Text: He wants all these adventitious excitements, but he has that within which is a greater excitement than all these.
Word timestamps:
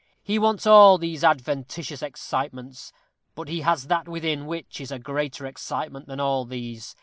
He 0.23 0.39
wants 0.39 0.65
all 0.65 0.97
these 0.97 1.23
adventitious 1.23 2.01
excitements, 2.01 2.91
but 3.35 3.49
he 3.49 3.61
has 3.61 3.85
that 3.85 4.07
within 4.07 4.47
which 4.47 4.81
is 4.81 4.91
a 4.91 4.97
greater 4.97 5.45
excitement 5.45 6.07
than 6.07 6.19
all 6.19 6.43
these. 6.43 6.95